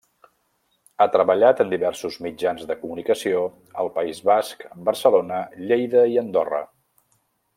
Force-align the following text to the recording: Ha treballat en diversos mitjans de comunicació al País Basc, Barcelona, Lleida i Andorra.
Ha 0.97 1.05
treballat 1.15 1.59
en 1.65 1.73
diversos 1.73 2.17
mitjans 2.27 2.63
de 2.71 2.77
comunicació 2.79 3.43
al 3.83 3.93
País 3.99 4.23
Basc, 4.31 4.67
Barcelona, 4.89 5.45
Lleida 5.71 6.07
i 6.15 6.21
Andorra. 6.25 6.63